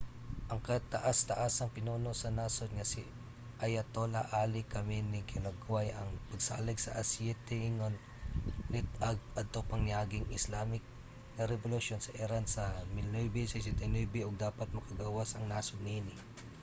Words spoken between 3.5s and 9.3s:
ayatollah ali khamenei gihulagway ang pagsalig sa aseite ingon lit-ag